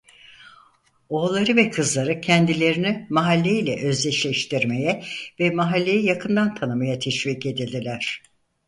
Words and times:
Oğulları 1.09 1.55
ve 1.55 1.69
kızları 1.69 2.21
kendilerini 2.21 3.07
mahalleyle 3.09 3.83
özdeşleştirmeye 3.87 5.03
ve 5.39 5.49
mahalleyi 5.49 6.05
yakından 6.05 6.55
tanımaya 6.55 6.99
teşvik 6.99 7.45
edildiler… 7.45 8.21